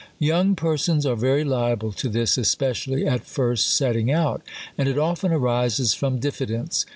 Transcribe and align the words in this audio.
Young 0.17 0.55
persons 0.55 1.05
are 1.05 1.15
very 1.15 1.43
liable 1.43 1.91
to 1.91 2.09
this, 2.09 2.35
especially 2.35 3.05
at 3.05 3.23
first 3.23 3.75
setting 3.75 4.11
out. 4.11 4.41
And 4.75 4.89
it 4.89 4.97
often 4.97 5.31
arises 5.31 5.93
from 5.93 6.17
diffidence. 6.17 6.87